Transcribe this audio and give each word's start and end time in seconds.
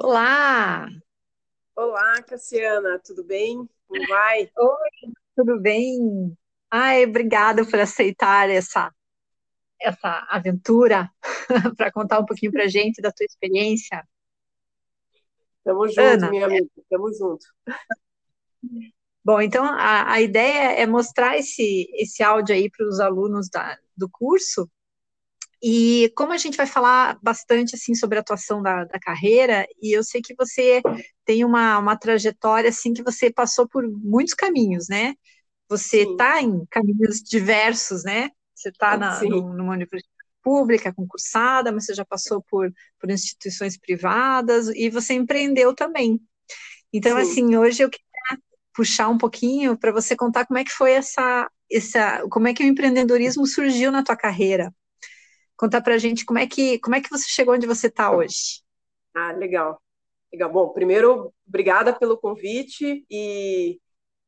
Olá! 0.00 0.88
Olá, 1.74 2.22
Cassiana, 2.22 3.00
tudo 3.04 3.24
bem? 3.24 3.68
Como 3.88 4.06
vai? 4.06 4.48
Oi, 4.56 5.12
tudo 5.34 5.60
bem? 5.60 6.38
Ai, 6.70 7.04
obrigada 7.04 7.68
por 7.68 7.80
aceitar 7.80 8.48
essa, 8.48 8.94
essa 9.80 10.24
aventura 10.30 11.10
para 11.76 11.90
contar 11.90 12.20
um 12.20 12.24
pouquinho 12.24 12.52
para 12.52 12.68
gente 12.68 13.02
da 13.02 13.10
tua 13.10 13.26
experiência. 13.26 14.06
Tamo 15.64 15.88
junto, 15.88 16.00
Ana, 16.00 16.30
minha 16.30 16.46
amiga, 16.46 16.68
tamo 16.88 17.12
junto. 17.12 17.44
Bom, 19.24 19.40
então 19.40 19.64
a, 19.64 20.12
a 20.12 20.20
ideia 20.20 20.80
é 20.80 20.86
mostrar 20.86 21.36
esse, 21.36 21.90
esse 21.94 22.22
áudio 22.22 22.54
aí 22.54 22.70
para 22.70 22.86
os 22.86 23.00
alunos 23.00 23.48
da, 23.50 23.76
do 23.96 24.08
curso 24.08 24.70
e 25.62 26.12
como 26.16 26.32
a 26.32 26.36
gente 26.36 26.56
vai 26.56 26.66
falar 26.66 27.18
bastante 27.20 27.74
assim 27.74 27.94
sobre 27.94 28.18
a 28.18 28.20
atuação 28.20 28.62
da, 28.62 28.84
da 28.84 28.98
carreira, 28.98 29.66
e 29.82 29.96
eu 29.96 30.04
sei 30.04 30.22
que 30.22 30.34
você 30.34 30.80
tem 31.24 31.44
uma, 31.44 31.78
uma 31.78 31.96
trajetória 31.96 32.70
assim 32.70 32.92
que 32.92 33.02
você 33.02 33.30
passou 33.30 33.68
por 33.68 33.82
muitos 33.88 34.34
caminhos, 34.34 34.88
né? 34.88 35.14
Você 35.68 36.02
está 36.02 36.40
em 36.40 36.64
caminhos 36.70 37.20
diversos, 37.20 38.04
né? 38.04 38.30
Você 38.54 38.68
está 38.70 38.96
numa 38.96 39.72
universidade 39.72 40.08
pública, 40.42 40.94
concursada, 40.94 41.72
mas 41.72 41.84
você 41.84 41.94
já 41.94 42.04
passou 42.04 42.42
por, 42.48 42.72
por 42.98 43.10
instituições 43.10 43.76
privadas 43.76 44.68
e 44.68 44.88
você 44.88 45.14
empreendeu 45.14 45.74
também. 45.74 46.20
Então, 46.92 47.16
Sim. 47.16 47.22
assim, 47.22 47.56
hoje 47.56 47.82
eu 47.82 47.90
queria 47.90 48.42
puxar 48.72 49.08
um 49.08 49.18
pouquinho 49.18 49.76
para 49.76 49.92
você 49.92 50.16
contar 50.16 50.46
como 50.46 50.58
é 50.58 50.64
que 50.64 50.70
foi 50.70 50.92
essa, 50.92 51.50
essa, 51.70 52.22
como 52.30 52.46
é 52.46 52.54
que 52.54 52.62
o 52.62 52.66
empreendedorismo 52.66 53.44
surgiu 53.46 53.90
na 53.90 54.04
tua 54.04 54.16
carreira 54.16 54.72
contar 55.58 55.82
para 55.82 55.96
a 55.96 55.98
gente 55.98 56.24
como 56.24 56.38
é 56.38 56.46
que 56.46 56.78
como 56.78 56.94
é 56.94 57.00
que 57.00 57.10
você 57.10 57.28
chegou 57.28 57.54
onde 57.54 57.66
você 57.66 57.88
está 57.88 58.10
hoje. 58.10 58.62
Ah, 59.14 59.32
legal. 59.32 59.82
Legal. 60.32 60.50
Bom, 60.50 60.70
primeiro, 60.70 61.34
obrigada 61.46 61.92
pelo 61.92 62.16
convite 62.16 63.04
e 63.10 63.78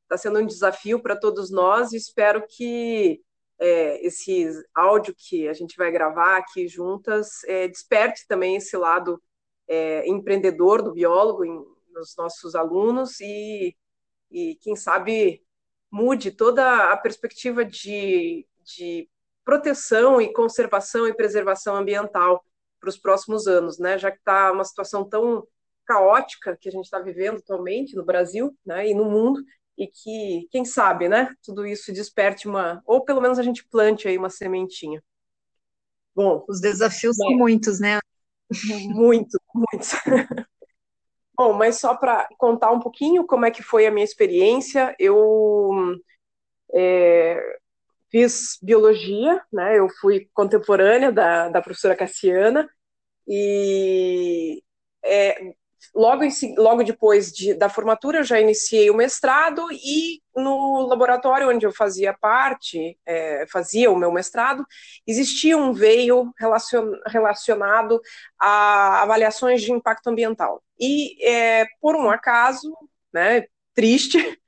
está 0.03 0.19
sendo 0.19 0.41
um 0.41 0.47
desafio 0.47 1.01
para 1.01 1.17
todos 1.17 1.51
nós. 1.51 1.93
E 1.93 1.97
espero 1.97 2.45
que 2.49 3.23
é, 3.59 4.05
esse 4.05 4.49
áudio 4.75 5.15
que 5.17 5.47
a 5.47 5.53
gente 5.53 5.77
vai 5.77 5.91
gravar 5.93 6.39
aqui 6.39 6.67
juntas 6.67 7.45
é, 7.45 7.69
desperte 7.69 8.27
também 8.27 8.57
esse 8.57 8.77
lado 8.77 9.23
é, 9.69 10.09
empreendedor 10.09 10.83
do 10.83 10.93
biólogo 10.93 11.45
em, 11.45 11.65
nos 11.93 12.17
nossos 12.17 12.55
alunos 12.57 13.21
e, 13.21 13.77
e, 14.31 14.57
quem 14.57 14.75
sabe, 14.75 15.45
mude 15.91 16.31
toda 16.31 16.91
a 16.91 16.97
perspectiva 16.97 17.65
de, 17.65 18.47
de 18.65 19.09
proteção 19.51 20.21
e 20.21 20.33
conservação 20.33 21.09
e 21.09 21.15
preservação 21.15 21.75
ambiental 21.75 22.45
para 22.79 22.89
os 22.89 22.97
próximos 22.97 23.49
anos, 23.49 23.81
né? 23.81 23.99
Já 23.99 24.09
que 24.09 24.19
está 24.19 24.53
uma 24.53 24.63
situação 24.63 25.03
tão 25.05 25.45
caótica 25.85 26.57
que 26.57 26.69
a 26.69 26.73
gente 26.73 26.85
está 26.85 27.01
vivendo 27.01 27.39
atualmente 27.39 27.97
no 27.97 28.05
Brasil, 28.05 28.57
né, 28.65 28.89
e 28.89 28.95
no 28.95 29.07
mundo, 29.07 29.43
e 29.77 29.89
que 29.89 30.47
quem 30.53 30.65
sabe, 30.65 31.09
né, 31.09 31.35
tudo 31.43 31.67
isso 31.67 31.93
desperte 31.93 32.47
uma, 32.47 32.81
ou 32.87 33.05
pelo 33.05 33.21
menos 33.21 33.41
a 33.41 33.43
gente 33.43 33.67
plante 33.67 34.07
aí 34.07 34.17
uma 34.17 34.31
sementinha. 34.31 35.03
Bom, 36.15 36.45
os 36.49 36.61
desafios 36.61 37.17
são 37.17 37.31
muitos, 37.31 37.81
né? 37.81 37.99
Muitos, 38.95 39.41
muitos. 39.53 39.91
Bom, 41.37 41.55
mas 41.55 41.81
só 41.81 41.97
para 41.97 42.29
contar 42.39 42.71
um 42.71 42.79
pouquinho 42.79 43.27
como 43.27 43.47
é 43.47 43.51
que 43.51 43.65
foi 43.65 43.85
a 43.85 43.91
minha 43.91 44.05
experiência, 44.05 44.95
eu 44.99 45.97
é, 46.73 47.59
fiz 48.11 48.59
biologia, 48.63 49.43
né? 49.53 49.79
Eu 49.79 49.89
fui 50.01 50.29
contemporânea 50.35 51.13
da, 51.13 51.49
da 51.49 51.63
professora 51.63 51.97
Cassiana 51.97 52.69
e 53.27 54.63
é, 55.05 55.55
logo, 55.95 56.25
em, 56.25 56.31
logo 56.57 56.83
depois 56.83 57.33
de, 57.33 57.55
da 57.55 57.69
formatura 57.69 58.19
eu 58.19 58.25
já 58.25 58.41
iniciei 58.41 58.91
o 58.91 58.97
mestrado 58.97 59.67
e 59.73 60.21
no 60.35 60.87
laboratório 60.87 61.49
onde 61.49 61.67
eu 61.67 61.73
fazia 61.73 62.13
parte, 62.13 62.99
é, 63.07 63.47
fazia 63.51 63.91
o 63.91 63.97
meu 63.97 64.13
mestrado, 64.13 64.65
existia 65.07 65.57
um 65.57 65.73
veio 65.73 66.33
relacion, 66.39 66.93
relacionado 67.07 68.01
a 68.39 69.03
avaliações 69.03 69.63
de 69.63 69.73
impacto 69.73 70.09
ambiental. 70.09 70.63
E 70.79 71.23
é, 71.27 71.67
por 71.81 71.97
um 71.97 72.11
acaso, 72.11 72.73
né, 73.13 73.45
triste, 73.75 74.19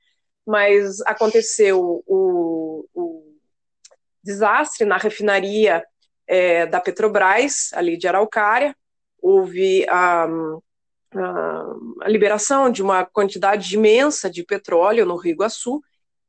mas 0.45 0.99
aconteceu 1.01 2.03
o, 2.05 2.42
desastre 4.23 4.85
na 4.85 4.97
refinaria 4.97 5.83
é, 6.27 6.65
da 6.65 6.79
Petrobras, 6.79 7.71
ali 7.73 7.97
de 7.97 8.07
Araucária. 8.07 8.75
Houve 9.21 9.85
a, 9.89 10.25
a, 11.15 11.75
a, 12.01 12.09
liberação 12.09 12.71
de 12.71 12.81
uma 12.81 13.05
quantidade 13.05 13.75
imensa 13.75 14.29
de 14.29 14.43
petróleo 14.43 15.05
no 15.05 15.15
Rio 15.15 15.33
Iguaçu, 15.33 15.81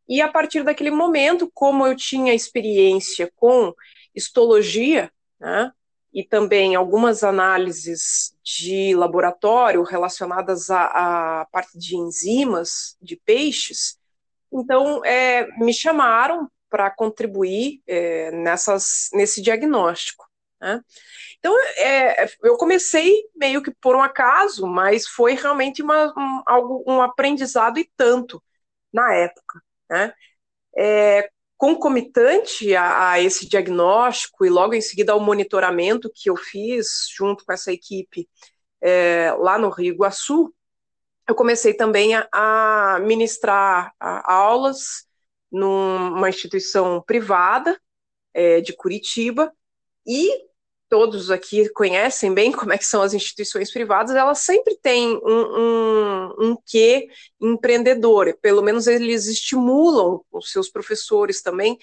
e 0.09 0.21
a 0.21 0.29
partir 0.29 0.63
daquele 0.63 0.91
momento, 0.91 1.51
como 1.55 1.87
eu 1.87 1.97
tinha 1.97 2.35
experiência 2.35 3.33
com 3.37 3.73
histologia, 4.15 5.11
né, 5.41 5.73
e 6.13 6.23
também 6.23 6.77
algumas 6.77 7.25
análises 7.25 8.37
de 8.45 8.95
laboratório 8.95 9.83
relacionadas 9.83 10.71
à, 10.71 11.47
parte 11.51 11.77
de 11.77 11.97
enzimas 11.97 12.97
de 13.03 13.17
peixes, 13.17 13.99
então 14.53 15.05
é, 15.05 15.49
me 15.59 15.75
chamaram 15.75 16.49
para 16.75 16.91
contribuir 16.91 17.81
é, 17.87 18.33
nessas, 18.33 19.09
nesse 19.13 19.41
diagnóstico. 19.41 20.29
Né? 20.61 20.81
Então, 21.39 21.57
é, 21.77 22.27
eu 22.43 22.57
comecei 22.57 23.15
meio 23.33 23.63
que 23.63 23.71
por 23.71 23.95
um 23.95 24.03
acaso, 24.03 24.67
mas 24.67 25.07
foi 25.07 25.35
realmente 25.35 25.85
uma, 25.85 26.13
um, 26.19 26.43
algo, 26.45 26.83
um 26.85 27.01
aprendizado 27.01 27.79
e 27.79 27.89
tanto 27.97 28.43
na 28.93 29.15
época. 29.15 29.63
Né? 29.89 30.13
É, 30.77 31.31
concomitante 31.57 32.75
a, 32.75 33.11
a, 33.13 33.21
esse 33.21 33.49
diagnóstico 33.49 34.45
e 34.45 34.51
logo 34.51 34.75
em 34.75 34.81
seguida 34.81 35.13
ao 35.13 35.21
monitoramento 35.21 36.11
que 36.13 36.29
eu 36.29 36.37
fiz 36.37 37.07
junto 37.17 37.45
com 37.45 37.53
essa 37.53 37.73
equipe 37.73 38.29
é, 38.81 39.33
lá 39.39 39.57
no 39.59 39.71
Rio 39.71 39.95
Iguaçu, 39.95 40.53
eu 41.29 41.37
comecei 41.37 41.73
também 41.73 42.17
a, 42.17 42.27
a 42.33 42.99
ministrar 42.99 43.95
a, 44.01 44.35
aulas 44.35 45.07
numa 45.55 46.29
instituição 46.29 47.01
privada 47.01 47.81
é, 48.35 48.61
de 48.61 48.73
Curitiba 48.73 49.53
e 50.05 50.29
todos 50.89 51.31
aqui 51.31 51.69
conhecem 51.71 52.35
bem 52.35 52.53
como 52.53 52.73
é 52.73 52.79
que 52.79 52.85
são 52.85 53.03
as 53.03 53.15
instituições 53.15 53.73
privadas, 53.73 54.15
elas 54.15 54.41
sempre 54.41 54.77
têm 54.77 55.17
um, 55.25 55.61
um, 55.61 56.35
um 56.41 56.57
quê 56.67 57.09
empreendedor, 57.41 58.37
pelo 58.43 58.63
menos 58.63 58.87
eles 58.87 59.27
estimulam 59.27 60.21
os 60.31 60.51
seus 60.51 60.69
professores 60.69 61.41
também 61.41 61.79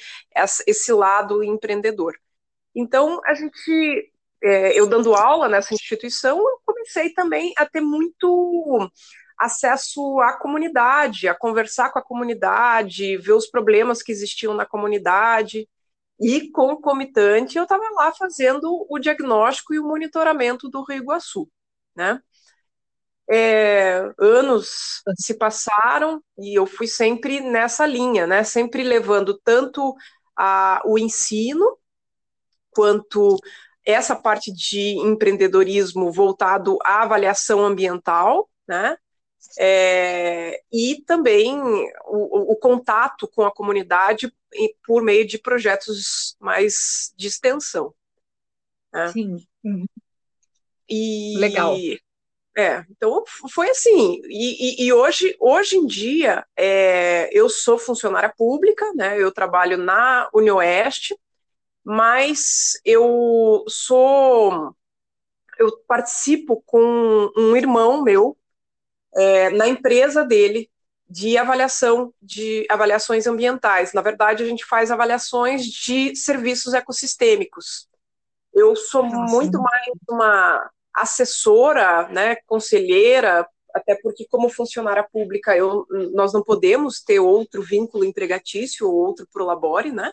esse 0.67 0.91
lado 0.91 1.43
empreendedor. 1.43 2.13
Então, 2.75 3.21
a 3.25 3.33
gente, 3.33 4.11
é, 4.43 4.77
eu 4.79 4.87
dando 4.87 5.15
aula 5.15 5.47
nessa 5.47 5.73
instituição, 5.73 6.37
eu 6.37 6.59
comecei 6.65 7.13
também 7.13 7.53
a 7.57 7.65
ter 7.65 7.81
muito 7.81 8.89
acesso 9.41 10.19
à 10.19 10.33
comunidade, 10.37 11.27
a 11.27 11.35
conversar 11.35 11.91
com 11.91 11.99
a 11.99 12.03
comunidade, 12.03 13.17
ver 13.17 13.33
os 13.33 13.47
problemas 13.47 14.01
que 14.03 14.11
existiam 14.11 14.53
na 14.53 14.65
comunidade. 14.65 15.67
E, 16.19 16.51
concomitante, 16.51 17.57
eu 17.57 17.63
estava 17.63 17.83
lá 17.95 18.13
fazendo 18.13 18.85
o 18.89 18.99
diagnóstico 18.99 19.73
e 19.73 19.79
o 19.79 19.87
monitoramento 19.87 20.69
do 20.69 20.83
Rio 20.83 20.97
Iguaçu. 20.97 21.49
Né? 21.95 22.21
É, 23.29 24.11
anos 24.19 25.01
se 25.17 25.33
passaram 25.37 26.21
e 26.37 26.57
eu 26.57 26.65
fui 26.65 26.87
sempre 26.87 27.39
nessa 27.39 27.85
linha, 27.85 28.27
né? 28.27 28.43
sempre 28.43 28.83
levando 28.83 29.39
tanto 29.43 29.95
a, 30.37 30.81
o 30.85 30.97
ensino 30.99 31.77
quanto 32.71 33.37
essa 33.85 34.15
parte 34.15 34.51
de 34.51 34.97
empreendedorismo 34.99 36.11
voltado 36.11 36.77
à 36.83 37.03
avaliação 37.03 37.65
ambiental, 37.65 38.49
né? 38.67 38.95
É, 39.57 40.61
e 40.71 41.01
também 41.05 41.59
o, 42.05 42.51
o, 42.53 42.55
contato 42.55 43.27
com 43.27 43.43
a 43.43 43.51
comunidade 43.51 44.33
por 44.85 45.01
meio 45.03 45.25
de 45.25 45.37
projetos 45.37 46.35
mais 46.39 47.13
de 47.15 47.27
extensão. 47.27 47.93
Né? 48.93 49.07
Sim. 49.11 49.47
Uhum. 49.63 49.85
E, 50.89 51.37
Legal. 51.37 51.75
É, 52.57 52.85
então 52.89 53.23
foi 53.49 53.69
assim. 53.69 54.21
E, 54.25 54.83
e, 54.83 54.85
e 54.85 54.93
hoje, 54.93 55.35
hoje 55.39 55.77
em 55.77 55.85
dia, 55.85 56.45
é, 56.55 57.29
eu 57.31 57.49
sou 57.49 57.77
funcionária 57.77 58.33
pública, 58.37 58.91
né? 58.93 59.17
Eu 59.17 59.31
trabalho 59.31 59.77
na 59.77 60.29
UniOeste, 60.33 61.17
mas 61.83 62.73
eu 62.83 63.63
sou, 63.67 64.75
eu 65.57 65.77
participo 65.87 66.61
com 66.65 67.31
um 67.37 67.55
irmão 67.55 68.03
meu 68.03 68.37
é, 69.15 69.49
na 69.51 69.67
empresa 69.67 70.23
dele 70.23 70.69
de 71.09 71.37
avaliação 71.37 72.13
de 72.21 72.65
avaliações 72.69 73.27
ambientais. 73.27 73.91
Na 73.91 74.01
verdade, 74.01 74.43
a 74.43 74.45
gente 74.45 74.65
faz 74.65 74.91
avaliações 74.91 75.65
de 75.65 76.15
serviços 76.15 76.73
ecossistêmicos. 76.73 77.87
Eu 78.53 78.75
sou 78.75 79.03
Nossa. 79.03 79.33
muito 79.33 79.61
mais 79.61 79.87
uma 80.09 80.69
assessora, 80.93 82.07
né, 82.09 82.37
conselheira, 82.45 83.47
até 83.73 83.95
porque 83.95 84.25
como 84.29 84.49
funcionária 84.49 85.05
pública 85.11 85.55
eu, 85.55 85.85
nós 86.13 86.33
não 86.33 86.43
podemos 86.43 87.01
ter 87.01 87.19
outro 87.19 87.61
vínculo 87.61 88.03
empregatício 88.03 88.87
ou 88.87 88.93
outro 88.93 89.27
prolabore, 89.31 89.91
né? 89.91 90.11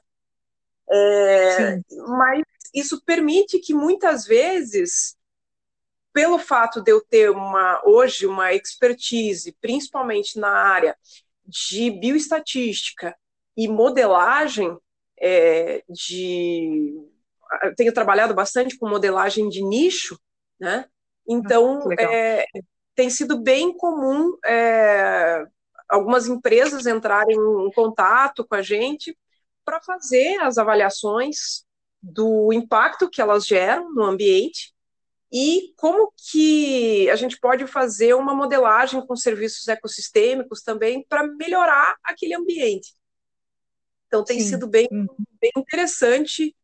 É, 0.90 1.78
mas 2.06 2.42
isso 2.74 3.02
permite 3.04 3.58
que 3.58 3.74
muitas 3.74 4.24
vezes, 4.24 5.16
pelo 6.18 6.36
fato 6.36 6.82
de 6.82 6.90
eu 6.90 7.00
ter 7.00 7.30
uma 7.30 7.80
hoje 7.84 8.26
uma 8.26 8.52
expertise, 8.52 9.56
principalmente 9.60 10.36
na 10.36 10.50
área 10.50 10.96
de 11.46 11.92
bioestatística 11.92 13.16
e 13.56 13.68
modelagem 13.68 14.76
é, 15.20 15.84
de 15.88 16.92
eu 17.62 17.72
tenho 17.76 17.94
trabalhado 17.94 18.34
bastante 18.34 18.76
com 18.76 18.88
modelagem 18.88 19.48
de 19.48 19.62
nicho, 19.62 20.18
né? 20.58 20.86
Então, 21.28 21.88
é, 21.92 22.44
tem 22.96 23.08
sido 23.08 23.40
bem 23.40 23.72
comum 23.76 24.36
é, 24.44 25.44
algumas 25.88 26.26
empresas 26.26 26.84
entrarem 26.84 27.36
em 27.36 27.70
contato 27.70 28.44
com 28.44 28.56
a 28.56 28.62
gente 28.62 29.16
para 29.64 29.80
fazer 29.80 30.36
as 30.40 30.58
avaliações 30.58 31.64
do 32.02 32.52
impacto 32.52 33.08
que 33.08 33.22
elas 33.22 33.46
geram 33.46 33.94
no 33.94 34.02
ambiente 34.02 34.76
e 35.30 35.74
como 35.76 36.12
que 36.16 37.08
a 37.10 37.16
gente 37.16 37.38
pode 37.38 37.66
fazer 37.66 38.14
uma 38.14 38.34
modelagem 38.34 39.04
com 39.06 39.14
serviços 39.14 39.68
ecossistêmicos 39.68 40.62
também 40.62 41.04
para 41.06 41.26
melhorar 41.26 41.96
aquele 42.02 42.34
ambiente. 42.34 42.94
Então 44.06 44.24
tem 44.24 44.40
Sim. 44.40 44.48
sido 44.48 44.66
bem, 44.66 44.88
uhum. 44.90 45.06
bem 45.40 45.52
interessante. 45.56 46.56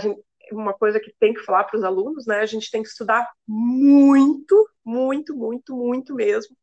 Gente, 0.00 0.22
uma 0.52 0.72
coisa 0.72 1.00
que 1.00 1.12
tem 1.18 1.34
que 1.34 1.42
falar 1.42 1.64
para 1.64 1.76
os 1.76 1.84
alunos, 1.84 2.24
né? 2.26 2.40
A 2.40 2.46
gente 2.46 2.70
tem 2.70 2.82
que 2.82 2.88
estudar 2.88 3.28
muito, 3.46 4.68
muito, 4.84 5.36
muito, 5.36 5.76
muito 5.76 6.14
mesmo. 6.14 6.56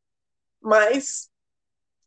Mas 0.62 1.30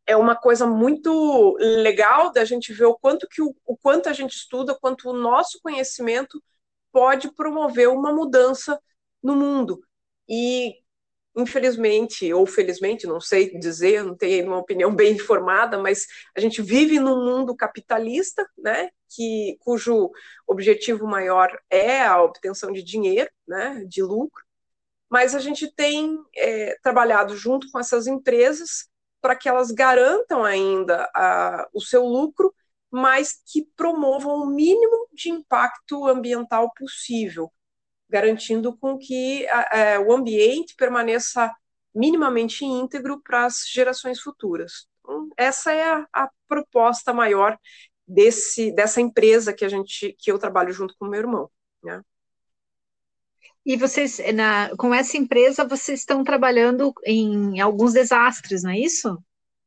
é 0.07 0.17
uma 0.17 0.35
coisa 0.35 0.67
muito 0.67 1.55
legal 1.61 2.33
da 2.33 2.45
gente 2.45 2.73
ver 2.73 2.87
o 2.87 2.99
quanto 2.99 3.29
que 3.29 3.43
o, 3.43 3.55
o 3.67 3.77
quanto 3.77 4.09
a 4.09 4.13
gente 4.13 4.35
estuda, 4.35 4.75
quanto 4.75 5.11
o 5.11 5.13
nosso 5.13 5.61
conhecimento 5.63 6.43
pode 6.91 7.31
promover 7.35 7.91
uma 7.91 8.13
mudança 8.13 8.81
no 9.23 9.37
mundo. 9.37 9.81
E 10.29 10.75
infelizmente 11.39 12.33
ou 12.33 12.47
felizmente, 12.47 13.07
não 13.07 13.21
sei 13.21 13.57
dizer, 13.59 14.03
não 14.05 14.17
tenho 14.17 14.47
uma 14.49 14.59
opinião 14.59 14.95
bem 14.95 15.15
informada, 15.15 15.79
mas 15.79 16.07
a 16.37 16.41
gente 16.41 16.61
vive 16.61 16.99
num 16.99 17.25
mundo 17.25 17.55
capitalista, 17.55 18.47
né, 18.59 18.91
que 19.09 19.57
cujo 19.61 20.11
objetivo 20.47 21.07
maior 21.07 21.57
é 21.71 22.03
a 22.03 22.21
obtenção 22.23 22.73
de 22.73 22.83
dinheiro, 22.83 23.31
né, 23.47 23.85
de 23.87 24.03
lucro, 24.03 24.45
mas 25.09 25.35
a 25.35 25.39
gente 25.39 25.73
tem 25.75 26.19
é, 26.37 26.77
trabalhado 26.83 27.37
junto 27.37 27.71
com 27.71 27.79
essas 27.79 28.07
empresas 28.07 28.89
para 29.21 29.37
que 29.37 29.49
elas 29.49 29.71
garantam 29.71 30.45
ainda 30.45 31.09
a, 31.15 31.69
o 31.73 31.81
seu 31.81 32.05
lucro, 32.05 32.53
mas 32.91 33.41
que 33.47 33.67
promovam 33.77 34.43
o 34.43 34.47
mínimo 34.47 35.09
de 35.13 35.31
impacto 35.31 36.07
ambiental 36.07 36.73
possível 36.75 37.51
garantindo 38.09 38.77
com 38.77 38.99
que 38.99 39.47
é, 39.47 39.99
o 39.99 40.13
ambiente 40.13 40.75
permaneça 40.77 41.55
minimamente 41.95 42.65
íntegro 42.65 43.21
para 43.23 43.47
as 43.47 43.65
gerações 43.69 44.21
futuras. 44.21 44.87
Então, 45.01 45.29
essa 45.37 45.73
é 45.73 45.91
a, 45.91 46.07
a, 46.13 46.31
proposta 46.47 47.13
maior 47.13 47.59
desse, 48.07 48.73
dessa 48.73 49.01
empresa 49.01 49.53
que 49.53 49.65
a 49.65 49.69
gente 49.69 50.15
que 50.19 50.31
eu 50.31 50.39
trabalho 50.39 50.73
junto 50.73 50.95
com 50.99 51.07
o 51.07 51.11
meu 51.11 51.21
irmão. 51.21 51.51
Né? 51.83 52.03
E 53.65 53.77
vocês, 53.77 54.19
na, 54.35 54.75
com 54.77 54.95
essa 54.95 55.17
empresa, 55.17 55.67
vocês 55.67 56.01
estão 56.01 56.25
trabalhando 56.25 56.93
em 57.05 57.61
alguns 57.61 57.93
desastres, 57.93 58.63
não 58.63 58.71
é 58.71 58.79
isso? 58.79 59.19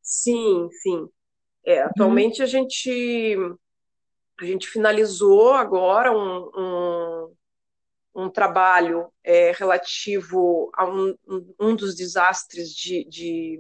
Sim, 0.02 0.70
sim. 0.82 1.08
É, 1.64 1.82
atualmente 1.84 2.40
uhum. 2.40 2.44
a 2.44 2.48
gente 2.48 3.38
a 4.40 4.46
gente 4.46 4.68
finalizou 4.68 5.54
agora 5.54 6.12
um, 6.12 6.50
um, 6.58 7.36
um 8.14 8.30
trabalho 8.30 9.12
é, 9.24 9.52
relativo 9.52 10.70
a 10.74 10.86
um, 10.86 11.16
um 11.60 11.76
dos 11.76 11.96
desastres 11.96 12.70
de, 12.70 13.06
de, 13.06 13.60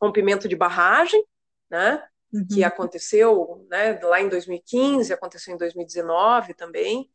rompimento 0.00 0.48
de 0.48 0.56
barragem, 0.56 1.24
né, 1.70 2.02
uhum. 2.32 2.46
que 2.46 2.64
aconteceu 2.64 3.66
né, 3.70 3.98
lá 4.02 4.20
em 4.20 4.28
2015, 4.28 5.12
aconteceu 5.12 5.54
em 5.54 5.58
2019 5.58 6.54
também. 6.54 7.10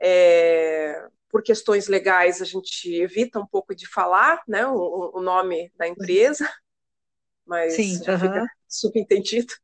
É, 0.00 1.06
por 1.28 1.42
questões 1.42 1.88
legais, 1.88 2.40
a 2.40 2.44
gente 2.44 2.92
evita 2.94 3.38
um 3.38 3.46
pouco 3.46 3.74
de 3.74 3.86
falar 3.86 4.42
né, 4.48 4.66
o, 4.66 5.12
o 5.14 5.20
nome 5.20 5.70
da 5.76 5.86
empresa, 5.86 6.48
mas 7.46 7.74
Sim, 7.74 8.02
já 8.02 8.12
uhum. 8.14 8.18
fica 8.18 8.46
subentendido. 8.66 9.54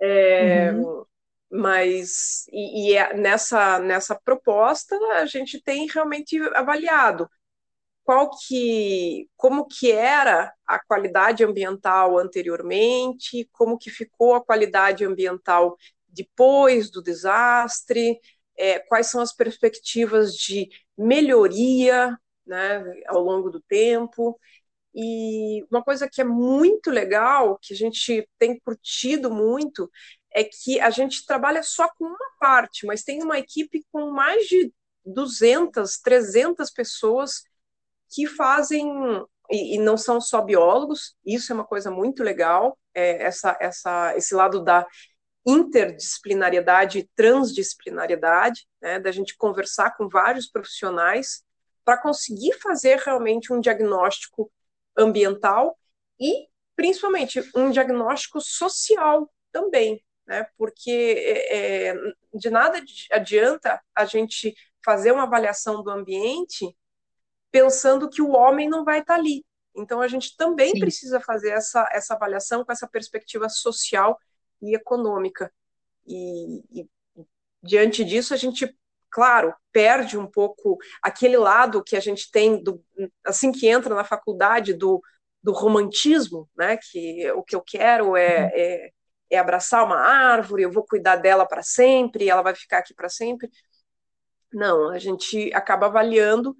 É, 0.00 0.72
uhum 0.72 1.07
mas 1.50 2.44
e, 2.52 2.90
e 2.90 2.96
é 2.96 3.14
nessa 3.14 3.78
nessa 3.78 4.14
proposta 4.14 4.96
a 5.14 5.26
gente 5.26 5.62
tem 5.62 5.86
realmente 5.88 6.38
avaliado 6.54 7.28
qual 8.04 8.30
que 8.30 9.28
como 9.36 9.66
que 9.66 9.92
era 9.92 10.52
a 10.66 10.78
qualidade 10.78 11.44
ambiental 11.44 12.18
anteriormente, 12.18 13.48
como 13.52 13.76
que 13.78 13.90
ficou 13.90 14.34
a 14.34 14.44
qualidade 14.44 15.04
ambiental 15.04 15.76
depois 16.08 16.90
do 16.90 17.02
desastre, 17.02 18.18
é, 18.56 18.78
quais 18.78 19.08
são 19.08 19.20
as 19.20 19.34
perspectivas 19.34 20.34
de 20.34 20.70
melhoria 20.96 22.18
né, 22.46 22.82
ao 23.08 23.22
longo 23.22 23.50
do 23.50 23.60
tempo. 23.60 24.38
E 24.94 25.64
uma 25.70 25.82
coisa 25.82 26.08
que 26.10 26.20
é 26.20 26.24
muito 26.24 26.90
legal, 26.90 27.58
que 27.60 27.74
a 27.74 27.76
gente 27.76 28.26
tem 28.38 28.58
curtido 28.58 29.30
muito, 29.30 29.90
é 30.38 30.44
que 30.44 30.78
a 30.80 30.88
gente 30.90 31.26
trabalha 31.26 31.64
só 31.64 31.88
com 31.98 32.04
uma 32.04 32.30
parte, 32.38 32.86
mas 32.86 33.02
tem 33.02 33.22
uma 33.22 33.38
equipe 33.38 33.84
com 33.90 34.12
mais 34.12 34.46
de 34.46 34.72
200, 35.04 35.98
300 35.98 36.70
pessoas 36.70 37.42
que 38.08 38.24
fazem 38.24 38.86
e, 39.50 39.74
e 39.74 39.78
não 39.78 39.96
são 39.96 40.20
só 40.20 40.40
biólogos. 40.40 41.16
Isso 41.26 41.50
é 41.50 41.54
uma 41.56 41.64
coisa 41.64 41.90
muito 41.90 42.22
legal. 42.22 42.78
É, 42.94 43.24
essa, 43.24 43.56
essa, 43.60 44.16
esse 44.16 44.32
lado 44.32 44.62
da 44.62 44.86
interdisciplinariedade 45.44 47.00
e 47.00 47.10
transdisciplinariedade, 47.16 48.68
né, 48.80 49.00
da 49.00 49.10
gente 49.10 49.36
conversar 49.36 49.96
com 49.96 50.08
vários 50.08 50.46
profissionais 50.46 51.42
para 51.84 52.00
conseguir 52.00 52.52
fazer 52.60 52.98
realmente 52.98 53.52
um 53.52 53.60
diagnóstico 53.60 54.52
ambiental 54.96 55.76
e 56.20 56.46
principalmente 56.76 57.42
um 57.56 57.70
diagnóstico 57.70 58.40
social 58.40 59.28
também, 59.50 60.00
né? 60.28 60.46
Porque 60.58 60.90
é, 60.90 61.88
é, 61.88 61.94
de 62.34 62.50
nada 62.50 62.80
adianta 63.10 63.80
a 63.94 64.04
gente 64.04 64.54
fazer 64.84 65.10
uma 65.10 65.22
avaliação 65.22 65.82
do 65.82 65.90
ambiente 65.90 66.76
pensando 67.50 68.10
que 68.10 68.20
o 68.20 68.32
homem 68.32 68.68
não 68.68 68.84
vai 68.84 69.00
estar 69.00 69.14
ali. 69.14 69.44
Então 69.74 70.02
a 70.02 70.06
gente 70.06 70.36
também 70.36 70.72
Sim. 70.72 70.80
precisa 70.80 71.18
fazer 71.20 71.50
essa, 71.50 71.88
essa 71.92 72.14
avaliação 72.14 72.64
com 72.64 72.70
essa 72.70 72.86
perspectiva 72.86 73.48
social 73.48 74.18
e 74.60 74.76
econômica. 74.76 75.50
E, 76.06 76.62
e 76.70 76.88
diante 77.62 78.04
disso 78.04 78.34
a 78.34 78.36
gente 78.36 78.76
claro, 79.10 79.54
perde 79.72 80.18
um 80.18 80.26
pouco 80.26 80.76
aquele 81.02 81.38
lado 81.38 81.82
que 81.82 81.96
a 81.96 82.00
gente 82.00 82.30
tem 82.30 82.62
do, 82.62 82.84
assim 83.24 83.50
que 83.50 83.66
entra 83.66 83.94
na 83.94 84.04
faculdade 84.04 84.74
do, 84.74 85.02
do 85.42 85.52
romantismo, 85.52 86.48
né? 86.54 86.76
Que 86.76 87.30
o 87.32 87.42
que 87.42 87.56
eu 87.56 87.62
quero 87.62 88.14
é, 88.14 88.42
uhum. 88.42 88.50
é, 88.52 88.90
é 89.30 89.38
abraçar 89.38 89.84
uma 89.84 89.98
árvore, 89.98 90.62
eu 90.62 90.72
vou 90.72 90.84
cuidar 90.84 91.16
dela 91.16 91.46
para 91.46 91.62
sempre, 91.62 92.28
ela 92.28 92.42
vai 92.42 92.54
ficar 92.54 92.78
aqui 92.78 92.94
para 92.94 93.08
sempre. 93.08 93.50
Não, 94.52 94.90
a 94.90 94.98
gente 94.98 95.52
acaba 95.54 95.86
avaliando 95.86 96.56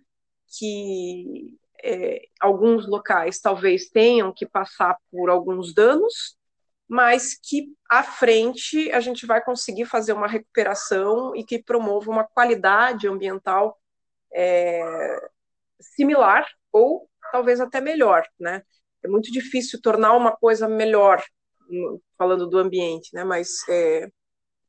que 0.59 1.59
é, 1.83 2.23
alguns 2.41 2.87
locais 2.87 3.41
talvez 3.41 3.89
tenham 3.89 4.33
que 4.33 4.47
passar 4.47 4.97
por 5.11 5.31
alguns 5.31 5.75
danos, 5.75 6.37
mas 6.89 7.35
que 7.35 7.69
à 7.91 8.03
frente 8.03 8.91
a 8.93 9.01
gente 9.01 9.27
vai 9.27 9.43
conseguir 9.43 9.85
fazer 9.85 10.13
uma 10.13 10.27
recuperação 10.27 11.35
e 11.37 11.45
que 11.45 11.63
promova 11.63 12.11
uma 12.11 12.25
qualidade 12.25 13.07
ambiental 13.07 13.79
é, 14.33 15.29
similar 15.81 16.47
ou 16.73 17.09
talvez 17.33 17.61
até 17.61 17.81
melhor, 17.81 18.27
né? 18.39 18.63
É 19.03 19.09
muito 19.09 19.31
difícil 19.31 19.81
tornar 19.81 20.15
uma 20.15 20.35
coisa 20.37 20.69
melhor 20.69 21.23
falando 22.17 22.47
do 22.49 22.59
ambiente, 22.59 23.15
né? 23.15 23.25
Mas 23.25 23.67
é, 23.69 24.11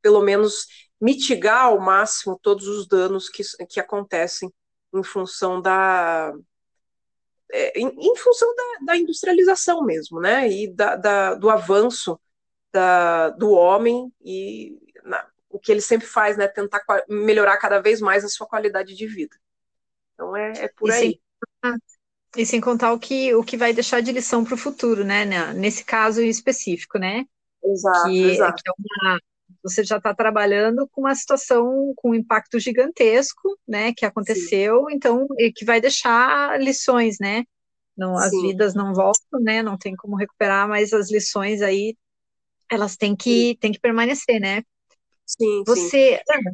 pelo 0.01 0.21
menos 0.21 0.65
mitigar 0.99 1.65
ao 1.65 1.79
máximo 1.79 2.39
todos 2.41 2.67
os 2.67 2.87
danos 2.87 3.29
que, 3.29 3.43
que 3.67 3.79
acontecem 3.79 4.51
em 4.93 5.03
função 5.03 5.61
da 5.61 6.33
é, 7.51 7.79
em, 7.79 7.87
em, 7.87 8.15
função 8.15 8.53
da, 8.55 8.85
da, 8.85 8.97
industrialização 8.97 9.83
mesmo, 9.83 10.19
né? 10.19 10.47
E 10.49 10.71
da, 10.71 10.95
da, 10.95 11.35
do 11.35 11.49
avanço 11.49 12.19
da, 12.71 13.29
do 13.29 13.51
homem 13.51 14.13
e 14.21 14.77
na, 15.03 15.27
o 15.49 15.59
que 15.59 15.71
ele 15.71 15.81
sempre 15.81 16.05
faz, 16.05 16.37
né? 16.37 16.47
Tentar 16.47 16.83
melhorar 17.07 17.57
cada 17.57 17.79
vez 17.79 18.01
mais 18.01 18.23
a 18.23 18.29
sua 18.29 18.45
qualidade 18.45 18.95
de 18.95 19.07
vida. 19.07 19.35
Então 20.13 20.35
é, 20.35 20.65
é 20.65 20.67
por 20.67 20.89
e 20.89 20.93
aí. 20.93 21.21
Sem, 21.63 21.79
e 22.37 22.45
sem 22.45 22.61
contar 22.61 22.93
o 22.93 22.99
que, 22.99 23.33
o 23.33 23.43
que 23.43 23.57
vai 23.57 23.73
deixar 23.73 24.01
de 24.01 24.11
lição 24.11 24.43
para 24.43 24.53
o 24.53 24.57
futuro, 24.57 25.03
né? 25.03 25.25
Nesse 25.53 25.83
caso 25.83 26.21
específico, 26.21 26.99
né? 26.99 27.25
Exato, 27.63 28.09
que, 28.09 28.21
exato. 28.21 28.63
Que 28.63 28.69
é 28.69 28.73
uma, 28.77 29.19
você 29.63 29.83
já 29.83 29.97
está 29.97 30.13
trabalhando 30.13 30.87
com 30.91 31.01
uma 31.01 31.15
situação 31.15 31.93
com 31.95 32.11
um 32.11 32.15
impacto 32.15 32.59
gigantesco, 32.59 33.57
né? 33.67 33.93
Que 33.93 34.05
aconteceu, 34.05 34.85
Sim. 34.87 34.95
então, 34.95 35.27
que 35.55 35.65
vai 35.65 35.81
deixar 35.81 36.59
lições, 36.61 37.17
né? 37.19 37.43
Não, 37.97 38.17
as 38.17 38.31
vidas 38.31 38.73
não 38.73 38.93
voltam, 38.93 39.41
né? 39.41 39.61
Não 39.61 39.77
tem 39.77 39.95
como 39.95 40.15
recuperar, 40.15 40.67
mas 40.69 40.93
as 40.93 41.11
lições 41.11 41.61
aí 41.61 41.97
elas 42.71 42.95
têm 42.95 43.15
que, 43.15 43.57
têm 43.59 43.71
que 43.71 43.79
permanecer, 43.79 44.39
né? 44.39 44.63
Sim. 45.25 45.63
Você. 45.65 46.17
Sim. 46.17 46.51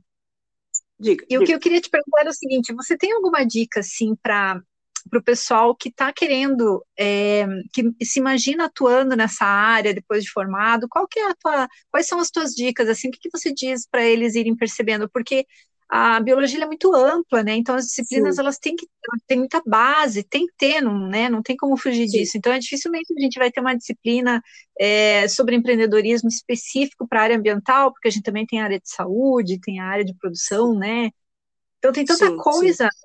Diga, 0.98 1.26
e 1.26 1.28
diga. 1.28 1.44
o 1.44 1.46
que 1.46 1.54
eu 1.54 1.60
queria 1.60 1.82
te 1.82 1.90
perguntar 1.90 2.22
era 2.22 2.30
o 2.30 2.34
seguinte: 2.34 2.74
você 2.74 2.98
tem 2.98 3.12
alguma 3.12 3.46
dica, 3.46 3.82
assim, 3.82 4.16
para 4.16 4.62
para 5.10 5.20
o 5.20 5.24
pessoal 5.24 5.76
que 5.76 5.90
está 5.90 6.12
querendo, 6.12 6.84
é, 6.98 7.46
que 7.74 7.84
se 8.04 8.20
imagina 8.20 8.66
atuando 8.66 9.16
nessa 9.16 9.46
área 9.46 9.94
depois 9.94 10.24
de 10.24 10.32
formado, 10.32 10.88
qual 10.90 11.08
que 11.08 11.20
é 11.20 11.30
a 11.30 11.36
tua, 11.36 11.68
quais 11.92 12.08
são 12.08 12.20
as 12.20 12.32
tuas 12.32 12.52
dicas, 12.52 12.90
assim, 12.90 13.10
o 13.10 13.12
que, 13.12 13.20
que 13.20 13.30
você 13.32 13.54
diz 13.54 13.88
para 13.90 14.04
eles 14.04 14.36
irem 14.36 14.56
percebendo? 14.56 15.10
Porque 15.10 15.46
a 15.88 16.20
biologia 16.20 16.64
é 16.64 16.66
muito 16.66 16.94
ampla, 16.96 17.44
né? 17.44 17.56
Então 17.56 17.76
as 17.76 17.86
disciplinas 17.86 18.36
Sim. 18.36 18.42
elas 18.42 18.58
têm 18.58 18.76
que 18.76 18.88
ter 19.28 19.36
muita 19.36 19.62
base, 19.66 20.24
tem 20.24 20.48
que 20.48 20.54
ter, 20.58 20.82
não, 20.82 21.08
né? 21.08 21.30
Não 21.30 21.44
tem 21.44 21.56
como 21.56 21.78
fugir 21.78 22.10
Sim. 22.10 22.18
disso. 22.18 22.38
Então 22.38 22.52
é 22.52 22.60
dificilmente 22.60 23.14
a 23.16 23.22
gente 23.22 23.38
vai 23.38 23.52
ter 23.52 23.62
uma 23.62 23.76
disciplina 23.76 24.42
é, 24.80 25.28
sobre 25.28 25.56
empreendedorismo 25.56 26.28
específico 26.28 27.08
para 27.08 27.22
a 27.22 27.24
área 27.24 27.38
ambiental, 27.38 27.92
porque 27.92 28.08
a 28.08 28.12
gente 28.12 28.24
também 28.24 28.46
tem 28.46 28.60
a 28.60 28.64
área 28.64 28.80
de 28.80 28.90
saúde, 28.90 29.60
tem 29.62 29.80
a 29.80 29.86
área 29.86 30.04
de 30.04 30.16
produção, 30.16 30.74
né? 30.74 31.12
Então 31.78 31.94
tem 31.94 32.04
tanta 32.04 32.30
sim, 32.30 32.38
coisa. 32.38 32.90
Sim. 32.92 33.05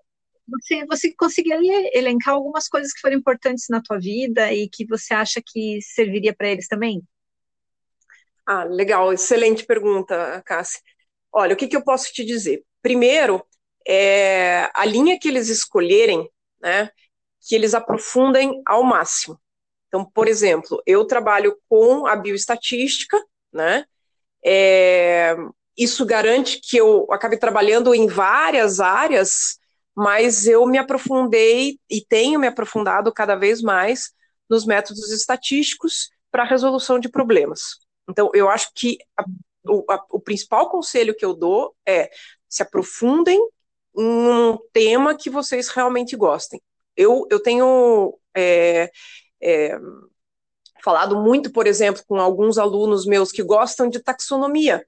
Você, 0.50 0.84
você 0.86 1.14
conseguiria 1.14 1.96
elencar 1.96 2.34
algumas 2.34 2.68
coisas 2.68 2.92
que 2.92 3.00
foram 3.00 3.16
importantes 3.16 3.66
na 3.70 3.80
tua 3.80 3.98
vida 3.98 4.52
e 4.52 4.68
que 4.68 4.86
você 4.86 5.14
acha 5.14 5.40
que 5.44 5.78
serviria 5.82 6.34
para 6.34 6.48
eles 6.48 6.66
também? 6.66 7.02
Ah, 8.46 8.64
legal, 8.64 9.12
excelente 9.12 9.64
pergunta, 9.64 10.42
Cássia. 10.44 10.80
Olha, 11.32 11.54
o 11.54 11.56
que, 11.56 11.68
que 11.68 11.76
eu 11.76 11.84
posso 11.84 12.12
te 12.12 12.24
dizer? 12.24 12.64
Primeiro, 12.82 13.44
é, 13.86 14.68
a 14.74 14.84
linha 14.84 15.18
que 15.18 15.28
eles 15.28 15.48
escolherem, 15.48 16.28
né, 16.60 16.90
que 17.40 17.54
eles 17.54 17.74
aprofundem 17.74 18.60
ao 18.66 18.82
máximo. 18.82 19.40
Então, 19.86 20.04
por 20.04 20.26
exemplo, 20.26 20.82
eu 20.84 21.04
trabalho 21.04 21.56
com 21.68 22.06
a 22.06 22.16
bioestatística, 22.16 23.16
né, 23.52 23.84
é, 24.44 25.36
isso 25.76 26.04
garante 26.04 26.60
que 26.60 26.76
eu 26.76 27.06
acabe 27.12 27.38
trabalhando 27.38 27.94
em 27.94 28.06
várias 28.06 28.80
áreas, 28.80 29.59
mas 29.94 30.46
eu 30.46 30.66
me 30.66 30.78
aprofundei 30.78 31.78
e 31.88 32.04
tenho 32.04 32.38
me 32.38 32.46
aprofundado 32.46 33.12
cada 33.12 33.34
vez 33.34 33.60
mais 33.60 34.12
nos 34.48 34.64
métodos 34.64 35.10
estatísticos 35.10 36.10
para 36.30 36.44
resolução 36.44 36.98
de 36.98 37.08
problemas. 37.08 37.78
Então, 38.08 38.30
eu 38.34 38.48
acho 38.48 38.70
que 38.74 38.98
a, 39.16 39.24
o, 39.64 39.84
a, 39.90 40.04
o 40.10 40.20
principal 40.20 40.70
conselho 40.70 41.14
que 41.14 41.24
eu 41.24 41.34
dou 41.34 41.74
é 41.86 42.10
se 42.48 42.62
aprofundem 42.62 43.38
em 43.96 44.02
um 44.02 44.58
tema 44.72 45.14
que 45.14 45.30
vocês 45.30 45.68
realmente 45.68 46.16
gostem. 46.16 46.60
Eu, 46.96 47.26
eu 47.30 47.40
tenho 47.40 48.18
é, 48.34 48.90
é, 49.40 49.78
falado 50.82 51.16
muito, 51.16 51.52
por 51.52 51.66
exemplo, 51.66 52.02
com 52.06 52.16
alguns 52.16 52.58
alunos 52.58 53.06
meus 53.06 53.30
que 53.30 53.42
gostam 53.42 53.88
de 53.88 54.00
taxonomia. 54.00 54.84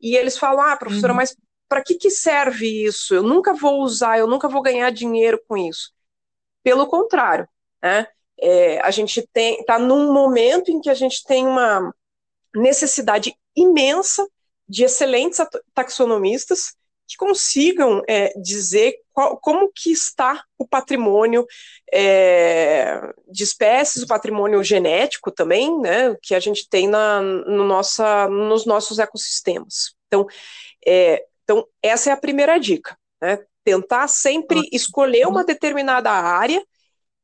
E 0.00 0.16
eles 0.16 0.36
falam, 0.36 0.64
ah, 0.64 0.76
professora, 0.76 1.12
uhum. 1.12 1.16
mas 1.16 1.36
para 1.68 1.82
que, 1.82 1.94
que 1.94 2.10
serve 2.10 2.84
isso? 2.84 3.14
Eu 3.14 3.22
nunca 3.22 3.52
vou 3.54 3.80
usar, 3.82 4.18
eu 4.18 4.26
nunca 4.26 4.48
vou 4.48 4.62
ganhar 4.62 4.90
dinheiro 4.90 5.40
com 5.48 5.56
isso. 5.56 5.92
Pelo 6.62 6.86
contrário, 6.86 7.48
né? 7.82 8.06
É, 8.38 8.80
a 8.80 8.90
gente 8.90 9.26
está 9.34 9.78
num 9.78 10.12
momento 10.12 10.70
em 10.70 10.80
que 10.80 10.90
a 10.90 10.94
gente 10.94 11.24
tem 11.24 11.46
uma 11.46 11.94
necessidade 12.54 13.34
imensa 13.54 14.26
de 14.68 14.84
excelentes 14.84 15.40
taxonomistas 15.72 16.74
que 17.08 17.16
consigam 17.16 18.02
é, 18.08 18.32
dizer 18.38 18.96
qual, 19.12 19.38
como 19.38 19.70
que 19.72 19.92
está 19.92 20.44
o 20.58 20.66
patrimônio 20.66 21.46
é, 21.92 23.00
de 23.30 23.44
espécies, 23.44 24.02
o 24.02 24.08
patrimônio 24.08 24.62
genético 24.62 25.30
também, 25.30 25.78
né, 25.80 26.16
que 26.20 26.34
a 26.34 26.40
gente 26.40 26.68
tem 26.68 26.88
na, 26.88 27.20
no 27.22 27.64
nossa, 27.64 28.28
nos 28.28 28.66
nossos 28.66 28.98
ecossistemas. 28.98 29.94
Então, 30.08 30.26
é, 30.84 31.24
então, 31.46 31.64
essa 31.80 32.10
é 32.10 32.12
a 32.12 32.16
primeira 32.16 32.58
dica, 32.58 32.98
né, 33.22 33.38
tentar 33.62 34.08
sempre 34.08 34.68
escolher 34.72 35.28
uma 35.28 35.44
determinada 35.44 36.10
área 36.10 36.60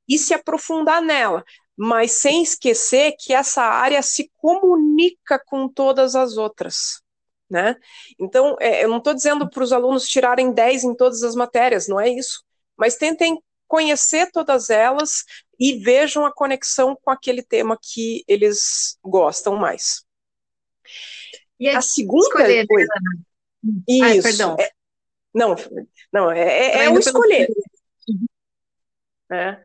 e 0.08 0.16
se 0.16 0.32
aprofundar 0.32 1.02
nela, 1.02 1.44
mas 1.76 2.20
sem 2.20 2.40
esquecer 2.40 3.16
que 3.18 3.34
essa 3.34 3.62
área 3.62 4.00
se 4.00 4.30
comunica 4.36 5.42
com 5.44 5.68
todas 5.68 6.14
as 6.14 6.36
outras. 6.36 7.02
Né? 7.50 7.74
Então, 8.18 8.56
é, 8.60 8.84
eu 8.84 8.88
não 8.88 8.98
estou 8.98 9.12
dizendo 9.12 9.50
para 9.50 9.62
os 9.62 9.72
alunos 9.72 10.08
tirarem 10.08 10.52
10 10.52 10.84
em 10.84 10.94
todas 10.94 11.24
as 11.24 11.34
matérias, 11.34 11.88
não 11.88 12.00
é 12.00 12.08
isso. 12.08 12.44
Mas 12.76 12.96
tentem 12.96 13.42
conhecer 13.66 14.30
todas 14.30 14.70
elas 14.70 15.24
e 15.58 15.74
vejam 15.78 16.24
a 16.24 16.32
conexão 16.32 16.96
com 17.02 17.10
aquele 17.10 17.42
tema 17.42 17.76
que 17.80 18.22
eles 18.28 18.96
gostam 19.02 19.56
mais. 19.56 20.04
E 21.58 21.68
a, 21.68 21.78
a 21.78 21.82
segunda 21.82 22.26
escolher, 22.26 22.66
coisa. 22.66 22.92
Né? 23.02 23.22
Isso. 23.88 24.04
Ai, 24.04 24.22
perdão. 24.22 24.56
É, 24.58 24.70
não, 25.34 25.54
não, 26.12 26.30
é, 26.30 26.40
é, 26.40 26.84
é 26.84 26.90
o 26.90 26.98
escolher. 26.98 27.48
É. 29.30 29.64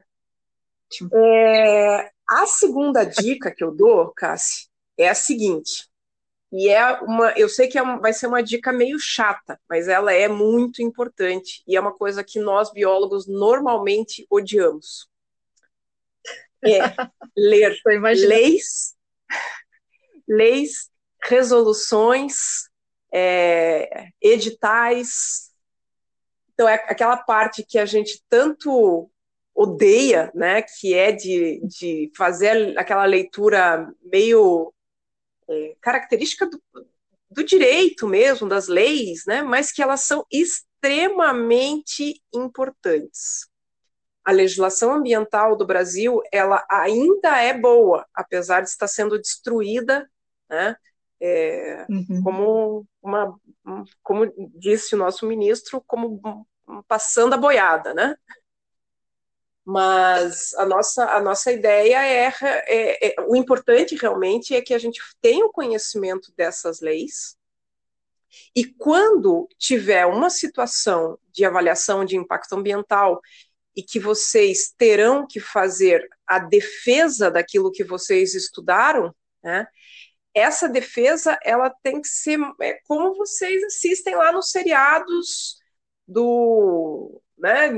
É, 1.14 2.12
a 2.28 2.46
segunda 2.46 3.04
dica 3.04 3.54
que 3.54 3.64
eu 3.64 3.72
dou, 3.76 4.14
Cassi, 4.14 4.70
é 4.98 5.10
a 5.10 5.16
seguinte: 5.16 5.90
e 6.52 6.70
é 6.70 6.94
uma, 7.02 7.32
eu 7.32 7.50
sei 7.50 7.68
que 7.68 7.78
é 7.78 7.84
vai 7.98 8.14
ser 8.14 8.28
uma 8.28 8.42
dica 8.42 8.72
meio 8.72 8.98
chata, 8.98 9.60
mas 9.70 9.88
ela 9.88 10.14
é 10.14 10.28
muito 10.28 10.82
importante 10.82 11.62
e 11.68 11.76
é 11.76 11.80
uma 11.80 11.94
coisa 11.94 12.24
que 12.24 12.40
nós 12.40 12.72
biólogos 12.72 13.28
normalmente 13.28 14.26
odiamos. 14.30 15.10
É 16.64 16.80
ler 17.38 17.78
leis, 18.28 18.96
leis, 20.28 20.90
resoluções, 21.22 22.67
é, 23.14 24.10
editais. 24.22 25.52
Então 26.54 26.68
é 26.68 26.76
aquela 26.76 27.18
parte 27.18 27.64
que 27.64 27.78
a 27.78 27.86
gente 27.86 28.24
tanto 28.30 29.10
odeia, 29.58 30.32
né, 30.36 30.62
que 30.62 30.94
é 30.94 31.12
de, 31.12 31.60
de 31.66 32.12
fazer 32.16 32.78
aquela 32.78 33.06
leitura 33.06 33.92
meio 34.04 34.72
é, 35.50 35.76
característica 35.82 36.46
do, 36.46 36.62
do 37.32 37.44
direito 37.44 38.08
mesmo, 38.08 38.48
das 38.48 38.68
leis, 38.68 39.24
né, 39.26 39.42
mas 39.42 39.72
que 39.72 39.82
elas 39.82 40.02
são 40.02 40.24
extremamente 40.32 42.22
importantes. 42.32 43.48
A 44.24 44.32
legislação 44.32 44.94
ambiental 44.94 45.56
do 45.56 45.66
Brasil, 45.66 46.22
ela 46.32 46.64
ainda 46.70 47.42
é 47.42 47.58
boa, 47.58 48.06
apesar 48.14 48.62
de 48.62 48.70
estar 48.70 48.88
sendo 48.88 49.20
destruída, 49.20 50.08
né, 50.48 50.76
é, 51.22 51.86
uhum. 51.90 52.22
como 52.24 52.88
uma, 53.02 53.36
como 54.04 54.32
disse 54.56 54.96
o 54.96 54.98
nosso 54.98 55.26
ministro, 55.26 55.84
como 55.86 56.46
passando 56.88 57.34
a 57.34 57.38
boiada, 57.38 57.94
né? 57.94 58.16
Mas 59.66 60.54
a 60.54 60.66
nossa, 60.66 61.06
a 61.12 61.20
nossa 61.20 61.52
ideia 61.52 62.06
é, 62.06 62.34
é, 62.42 63.08
é, 63.08 63.16
o 63.28 63.36
importante 63.36 63.96
realmente 63.96 64.56
é 64.56 64.62
que 64.62 64.74
a 64.74 64.78
gente 64.78 65.02
tenha 65.22 65.46
o 65.46 65.52
conhecimento 65.52 66.32
dessas 66.38 66.80
leis 66.80 67.38
e 68.56 68.66
quando 68.66 69.48
tiver 69.58 70.06
uma 70.06 70.30
situação 70.30 71.18
de 71.32 71.46
avaliação 71.46 72.04
de 72.06 72.16
impacto 72.16 72.54
ambiental 72.54 73.22
e 73.76 73.84
que 73.84 74.00
vocês 74.00 74.74
terão 74.78 75.28
que 75.28 75.40
fazer 75.40 76.08
a 76.26 76.40
defesa 76.40 77.30
daquilo 77.30 77.72
que 77.72 77.84
vocês 77.84 78.34
estudaram, 78.34 79.16
né? 79.44 79.68
Essa 80.38 80.70
defesa 80.70 81.38
ela 81.44 81.70
tem 81.82 82.02
que 82.02 82.08
ser 82.08 82.40
é, 82.62 82.80
como 82.88 83.16
vocês 83.16 83.64
assistem 83.64 84.16
lá 84.16 84.32
nos 84.32 84.52
seriados 84.52 85.58
do, 86.08 87.22
né, 87.38 87.70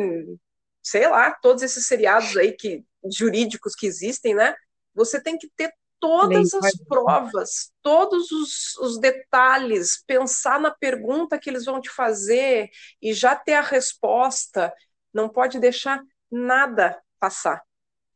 sei 0.83 1.07
lá, 1.07 1.31
todos 1.31 1.63
esses 1.63 1.87
seriados 1.87 2.35
aí 2.35 2.51
que 2.51 2.83
jurídicos 3.05 3.75
que 3.75 3.87
existem, 3.87 4.35
né? 4.35 4.53
Você 4.93 5.21
tem 5.21 5.37
que 5.37 5.49
ter 5.55 5.73
todas 5.99 6.53
as 6.53 6.77
provas, 6.87 7.71
todos 7.81 8.31
os, 8.31 8.75
os, 8.77 8.99
detalhes, 8.99 10.03
pensar 10.05 10.59
na 10.59 10.71
pergunta 10.71 11.37
que 11.37 11.49
eles 11.49 11.65
vão 11.65 11.81
te 11.81 11.89
fazer 11.89 12.69
e 13.01 13.13
já 13.13 13.35
ter 13.35 13.53
a 13.53 13.61
resposta. 13.61 14.73
Não 15.13 15.29
pode 15.29 15.59
deixar 15.59 16.01
nada 16.31 17.01
passar. 17.19 17.61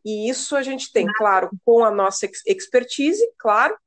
E 0.04 0.30
isso 0.30 0.56
a 0.56 0.62
gente 0.62 0.92
tem, 0.92 1.08
claro, 1.18 1.50
com 1.66 1.84
a 1.84 1.92
nossa 1.92 2.30
expertise, 2.46 3.26
claro, 3.38 3.78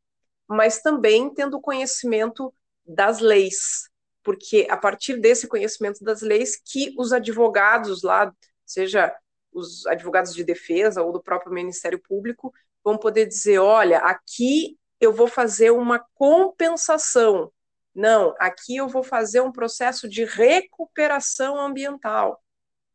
mas 0.49 0.81
também 0.81 1.33
tendo 1.33 1.61
conhecimento 1.61 2.53
das 2.85 3.21
leis, 3.21 3.89
porque 4.23 4.67
a 4.71 4.77
partir 4.77 5.19
desse 5.19 5.49
conhecimento 5.49 6.03
das 6.05 6.23
leis 6.23 6.57
que 6.57 6.95
os 6.99 7.13
advogados 7.13 8.03
lá 8.03 8.33
seja 8.65 9.15
os 9.53 9.87
advogados 9.87 10.35
de 10.35 10.45
defesa 10.45 11.03
ou 11.03 11.13
do 11.13 11.23
próprio 11.23 11.53
Ministério 11.53 12.01
Público 12.01 12.53
vão 12.85 12.99
poder 12.99 13.27
dizer: 13.27 13.59
olha, 13.59 13.99
aqui 13.99 14.79
eu 15.01 15.13
vou 15.13 15.27
fazer 15.27 15.71
uma 15.71 16.05
compensação. 16.15 17.53
Não, 17.95 18.35
aqui 18.39 18.77
eu 18.77 18.89
vou 18.89 19.03
fazer 19.03 19.41
um 19.41 19.51
processo 19.51 20.09
de 20.09 20.25
recuperação 20.25 21.59
ambiental. 21.59 22.43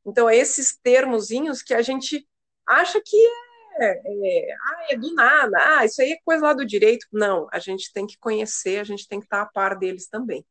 Então, 0.05 0.29
esses 0.29 0.77
termozinhos 0.77 1.61
que 1.61 1.73
a 1.73 1.81
gente 1.81 2.27
acha 2.67 3.01
que 3.03 3.17
é, 3.17 3.50
é, 3.79 4.53
ah, 4.53 4.85
é 4.91 4.97
do 4.97 5.13
nada, 5.13 5.57
ah, 5.77 5.85
isso 5.85 6.01
aí 6.01 6.11
é 6.11 6.19
coisa 6.23 6.43
lá 6.45 6.53
do 6.53 6.65
direito. 6.65 7.05
Não, 7.11 7.47
a 7.51 7.59
gente 7.59 7.91
tem 7.93 8.05
que 8.05 8.17
conhecer, 8.19 8.79
a 8.79 8.83
gente 8.83 9.07
tem 9.07 9.19
que 9.19 9.25
estar 9.25 9.41
a 9.41 9.45
par 9.45 9.77
deles 9.77 10.07
também. 10.07 10.45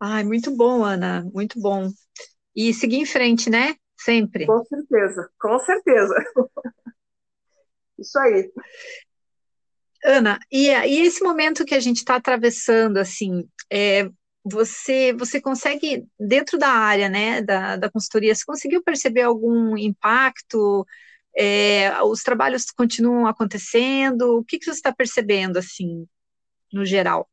Ai, 0.00 0.24
muito 0.24 0.54
bom, 0.56 0.84
Ana, 0.84 1.24
muito 1.32 1.60
bom. 1.60 1.88
E 2.54 2.74
seguir 2.74 2.96
em 2.96 3.06
frente, 3.06 3.48
né? 3.48 3.76
Sempre. 3.96 4.46
Com 4.46 4.64
certeza, 4.64 5.30
com 5.38 5.58
certeza. 5.60 6.14
Isso 7.98 8.18
aí. 8.18 8.50
Ana, 10.04 10.40
e, 10.50 10.66
e 10.68 11.06
esse 11.06 11.22
momento 11.22 11.64
que 11.64 11.74
a 11.74 11.80
gente 11.80 11.98
está 11.98 12.16
atravessando, 12.16 12.96
assim, 12.96 13.48
é, 13.70 14.10
você, 14.44 15.12
você 15.12 15.40
consegue, 15.40 16.06
dentro 16.18 16.58
da 16.58 16.68
área, 16.68 17.08
né, 17.08 17.40
da, 17.42 17.76
da 17.76 17.90
consultoria, 17.90 18.34
você 18.34 18.44
conseguiu 18.44 18.82
perceber 18.82 19.22
algum 19.22 19.76
impacto? 19.76 20.86
É, 21.36 22.02
os 22.02 22.22
trabalhos 22.22 22.66
continuam 22.70 23.26
acontecendo? 23.26 24.38
O 24.38 24.44
que, 24.44 24.58
que 24.58 24.64
você 24.64 24.72
está 24.72 24.92
percebendo, 24.92 25.58
assim, 25.58 26.06
no 26.72 26.84
geral? 26.84 27.28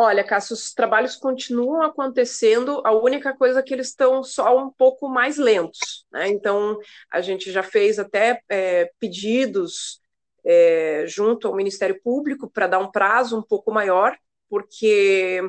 Olha, 0.00 0.22
Cássio, 0.22 0.54
os 0.54 0.72
trabalhos 0.72 1.16
continuam 1.16 1.82
acontecendo, 1.82 2.80
a 2.84 2.92
única 2.92 3.36
coisa 3.36 3.58
é 3.58 3.62
que 3.64 3.74
eles 3.74 3.88
estão 3.88 4.22
só 4.22 4.56
um 4.56 4.70
pouco 4.70 5.08
mais 5.08 5.38
lentos. 5.38 6.06
Né? 6.12 6.28
Então, 6.28 6.78
a 7.10 7.20
gente 7.20 7.50
já 7.50 7.64
fez 7.64 7.98
até 7.98 8.40
é, 8.48 8.92
pedidos 9.00 10.00
é, 10.46 11.02
junto 11.08 11.48
ao 11.48 11.56
Ministério 11.56 12.00
Público 12.00 12.48
para 12.48 12.68
dar 12.68 12.78
um 12.78 12.92
prazo 12.92 13.36
um 13.36 13.42
pouco 13.42 13.72
maior, 13.72 14.16
porque 14.48 15.40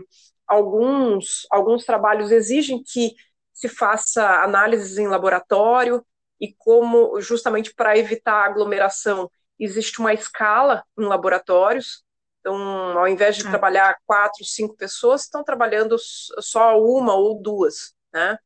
alguns, 0.48 1.46
alguns 1.52 1.86
trabalhos 1.86 2.32
exigem 2.32 2.84
que 2.84 3.14
se 3.54 3.68
faça 3.68 4.44
análises 4.44 4.98
em 4.98 5.08
laboratório, 5.08 6.06
e 6.40 6.54
como, 6.54 7.20
justamente 7.20 7.74
para 7.74 7.98
evitar 7.98 8.46
aglomeração, 8.46 9.30
existe 9.60 10.00
uma 10.00 10.14
escala 10.14 10.84
em 10.98 11.04
laboratórios, 11.04 12.04
então, 12.40 12.56
ao 12.98 13.08
invés 13.08 13.36
de 13.36 13.46
ah. 13.46 13.50
trabalhar 13.50 13.98
quatro, 14.06 14.46
cinco 14.46 14.76
pessoas, 14.76 15.24
estão 15.24 15.44
trabalhando 15.44 15.98
só 16.00 16.82
uma 16.82 17.14
ou 17.14 17.42
duas, 17.42 17.94
né? 18.14 18.38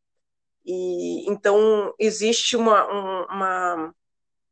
E 0.66 1.30
então 1.30 1.94
existe 2.00 2.56
uma, 2.56 2.86
uma 3.28 3.94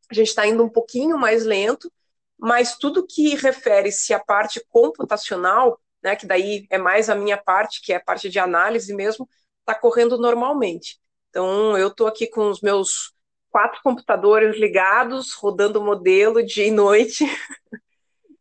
a 0.10 0.14
gente 0.14 0.28
está 0.28 0.46
indo 0.46 0.64
um 0.64 0.70
pouquinho 0.70 1.18
mais 1.18 1.46
lento, 1.46 1.92
mas 2.38 2.78
tudo 2.78 3.08
que 3.08 3.36
refere-se 3.36 4.14
à 4.14 4.20
parte 4.20 4.64
computacional, 4.70 5.80
né, 6.04 6.16
que 6.16 6.26
daí 6.26 6.66
é 6.70 6.78
mais 6.78 7.10
a 7.10 7.16
minha 7.16 7.38
parte, 7.38 7.82
que 7.82 7.94
é 7.94 7.98
a 7.98 8.04
parte 8.04 8.30
de 8.30 8.40
análise 8.40 8.94
mesmo, 8.94 9.28
está 9.60 9.76
correndo 9.76 10.18
normalmente. 10.18 11.00
Então, 11.30 11.78
eu 11.78 11.88
estou 11.88 12.08
aqui 12.08 12.28
com 12.28 12.50
os 12.50 12.62
meus 12.62 13.14
quatro 13.50 13.82
computadores 13.84 14.58
ligados, 14.58 15.34
rodando 15.34 15.80
o 15.80 15.84
modelo 15.84 16.44
dia 16.44 16.66
e 16.66 16.72
noite, 16.72 17.26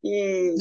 e, 0.03 0.55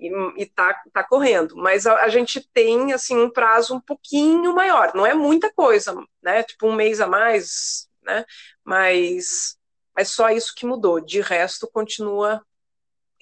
e, 0.00 0.42
e, 0.42 0.46
tá, 0.46 0.74
tá 0.92 1.04
correndo. 1.04 1.56
Mas 1.56 1.86
a, 1.86 2.02
a, 2.02 2.08
gente 2.08 2.46
tem 2.52 2.92
assim 2.92 3.16
um 3.16 3.30
prazo 3.30 3.76
um 3.76 3.80
pouquinho 3.80 4.54
maior, 4.54 4.92
não 4.94 5.06
é 5.06 5.14
muita 5.14 5.52
coisa, 5.52 5.94
né? 6.22 6.42
Tipo 6.42 6.68
um 6.68 6.74
mês 6.74 7.00
a 7.00 7.06
mais, 7.06 7.88
né? 8.02 8.24
Mas 8.64 9.56
é 9.96 10.04
só 10.04 10.30
isso 10.30 10.54
que 10.54 10.66
mudou. 10.66 11.00
De 11.00 11.20
resto, 11.20 11.68
continua. 11.70 12.44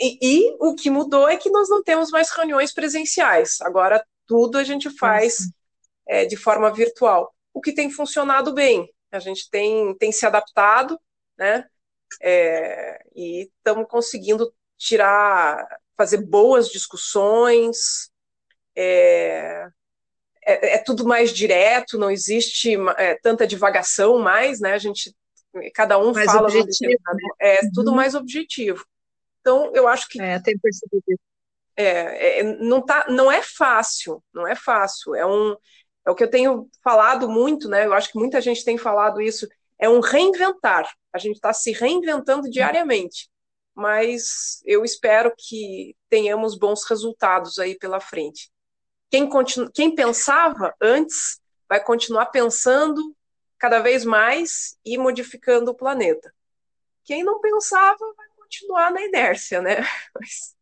E, 0.00 0.18
e 0.22 0.56
o 0.58 0.74
que 0.74 0.88
mudou 0.88 1.28
é 1.28 1.36
que 1.36 1.50
nós 1.50 1.68
não 1.68 1.82
temos 1.82 2.10
mais 2.10 2.30
reuniões 2.30 2.72
presenciais. 2.72 3.60
Agora 3.60 4.02
tudo 4.26 4.58
a 4.58 4.64
gente 4.64 4.88
faz 4.90 5.38
é, 6.08 6.24
de 6.24 6.36
forma 6.36 6.72
virtual, 6.72 7.34
o 7.52 7.60
que 7.60 7.72
tem 7.72 7.90
funcionado 7.90 8.54
bem. 8.54 8.88
A 9.12 9.18
gente 9.18 9.50
tem, 9.50 9.94
tem 9.98 10.12
se 10.12 10.24
adaptado, 10.24 10.98
né? 11.36 11.66
É, 12.22 13.02
e 13.14 13.50
estamos 13.58 13.86
conseguindo 13.88 14.52
tirar, 14.76 15.66
fazer 15.96 16.18
boas 16.18 16.68
discussões, 16.68 18.10
é, 18.74 19.68
é, 20.44 20.74
é 20.74 20.78
tudo 20.78 21.04
mais 21.04 21.32
direto, 21.32 21.98
não 21.98 22.10
existe 22.10 22.76
é, 22.96 23.16
tanta 23.16 23.46
divagação 23.46 24.18
mais, 24.18 24.60
né? 24.60 24.72
A 24.72 24.78
gente, 24.78 25.14
cada 25.74 25.98
um 25.98 26.12
mais 26.12 26.26
fala 26.26 26.42
objetivo, 26.42 26.90
né? 26.90 27.28
é 27.40 27.64
uhum. 27.64 27.70
tudo 27.74 27.92
mais 27.92 28.14
objetivo. 28.14 28.84
Então, 29.40 29.70
eu 29.74 29.88
acho 29.88 30.08
que 30.08 30.20
é, 30.20 30.40
tem 30.40 30.58
percebido 30.58 31.02
isso. 31.08 31.22
É, 31.76 32.40
é, 32.40 32.42
não 32.42 32.84
tá, 32.84 33.06
não 33.08 33.32
é 33.32 33.42
fácil, 33.42 34.22
não 34.34 34.46
é 34.46 34.54
fácil. 34.54 35.14
É 35.14 35.24
um, 35.26 35.56
é 36.06 36.10
o 36.10 36.14
que 36.14 36.24
eu 36.24 36.30
tenho 36.30 36.68
falado 36.82 37.28
muito, 37.28 37.68
né? 37.68 37.86
Eu 37.86 37.94
acho 37.94 38.12
que 38.12 38.18
muita 38.18 38.40
gente 38.40 38.64
tem 38.64 38.76
falado 38.76 39.20
isso. 39.20 39.48
É 39.78 39.88
um 39.88 40.00
reinventar. 40.00 40.90
A 41.12 41.18
gente 41.18 41.36
está 41.36 41.52
se 41.52 41.72
reinventando 41.72 42.50
diariamente 42.50 43.30
mas 43.80 44.62
eu 44.66 44.84
espero 44.84 45.32
que 45.36 45.96
tenhamos 46.08 46.56
bons 46.56 46.84
resultados 46.84 47.58
aí 47.58 47.78
pela 47.78 47.98
frente. 47.98 48.50
Quem, 49.10 49.28
continu... 49.28 49.70
Quem 49.72 49.94
pensava 49.94 50.74
antes 50.80 51.40
vai 51.68 51.82
continuar 51.82 52.26
pensando 52.26 53.16
cada 53.58 53.80
vez 53.80 54.04
mais 54.04 54.76
e 54.84 54.98
modificando 54.98 55.70
o 55.70 55.74
planeta. 55.74 56.32
Quem 57.04 57.24
não 57.24 57.40
pensava 57.40 57.98
vai 58.16 58.26
continuar 58.50 58.90
na 58.90 59.02
inércia, 59.02 59.62
né? 59.62 59.76
Mas 60.18 60.54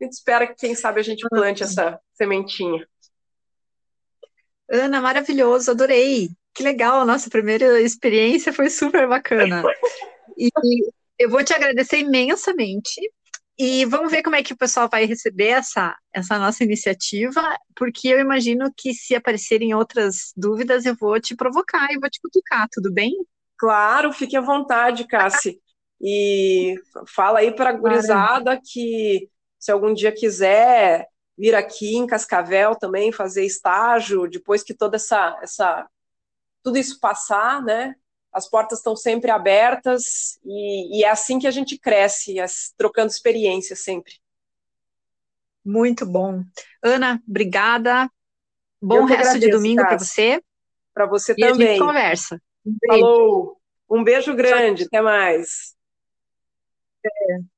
a 0.00 0.04
gente 0.04 0.12
espera 0.12 0.46
que, 0.46 0.54
quem 0.54 0.74
sabe, 0.74 1.00
a 1.00 1.04
gente 1.04 1.26
plante 1.28 1.62
essa 1.62 2.00
sementinha. 2.12 2.86
Ana, 4.68 5.00
maravilhoso, 5.00 5.70
adorei. 5.70 6.30
Que 6.52 6.62
legal, 6.62 7.00
a 7.00 7.04
nossa 7.04 7.30
primeira 7.30 7.80
experiência 7.80 8.52
foi 8.52 8.68
super 8.68 9.08
bacana. 9.08 9.62
E 10.38 10.50
eu 11.18 11.30
vou 11.30 11.42
te 11.42 11.54
agradecer 11.54 12.00
imensamente. 12.00 13.00
E 13.58 13.86
vamos 13.86 14.10
ver 14.10 14.22
como 14.22 14.36
é 14.36 14.42
que 14.42 14.52
o 14.52 14.56
pessoal 14.56 14.86
vai 14.86 15.06
receber 15.06 15.46
essa, 15.46 15.96
essa 16.12 16.38
nossa 16.38 16.62
iniciativa, 16.62 17.40
porque 17.74 18.08
eu 18.08 18.20
imagino 18.20 18.70
que 18.76 18.92
se 18.92 19.14
aparecerem 19.14 19.72
outras 19.72 20.34
dúvidas, 20.36 20.84
eu 20.84 20.94
vou 20.94 21.18
te 21.18 21.34
provocar 21.34 21.88
e 21.90 21.98
vou 21.98 22.10
te 22.10 22.20
cutucar, 22.20 22.68
tudo 22.70 22.92
bem? 22.92 23.14
Claro, 23.56 24.12
fique 24.12 24.36
à 24.36 24.42
vontade, 24.42 25.06
Cassi. 25.06 25.58
E 26.00 26.74
fala 27.06 27.40
aí 27.40 27.52
para 27.52 27.70
a 27.70 27.72
gurizada 27.72 28.60
que 28.62 29.28
se 29.58 29.72
algum 29.72 29.94
dia 29.94 30.12
quiser 30.12 31.08
vir 31.36 31.54
aqui 31.54 31.96
em 31.96 32.06
Cascavel 32.06 32.74
também 32.74 33.12
fazer 33.12 33.44
estágio, 33.44 34.28
depois 34.28 34.62
que 34.62 34.74
toda 34.74 34.96
essa, 34.96 35.38
essa 35.42 35.88
tudo 36.62 36.78
isso 36.78 37.00
passar, 37.00 37.62
né? 37.62 37.94
as 38.36 38.46
portas 38.46 38.80
estão 38.80 38.94
sempre 38.94 39.30
abertas 39.30 40.38
e, 40.44 40.98
e, 40.98 41.04
é 41.04 41.08
assim 41.08 41.38
que 41.38 41.46
a 41.46 41.50
gente 41.50 41.78
cresce, 41.78 42.38
as, 42.38 42.70
trocando 42.76 43.10
experiências 43.10 43.78
sempre. 43.78 44.12
Muito 45.64 46.04
bom. 46.04 46.44
Ana, 46.82 47.18
obrigada. 47.26 48.10
Bom 48.80 49.06
resto 49.06 49.20
agradeço, 49.20 49.40
de 49.40 49.50
domingo 49.50 49.80
para 49.80 49.98
você. 49.98 50.42
Para 50.92 51.06
você 51.06 51.32
e 51.32 51.36
também. 51.36 51.66
A 51.66 51.70
gente 51.70 51.78
conversa. 51.78 52.42
Um 52.66 52.76
Falou. 52.86 53.60
Um 53.90 54.04
beijo 54.04 54.34
grande. 54.34 54.84
Até 54.84 55.00
mais. 55.00 55.74
É. 57.06 57.55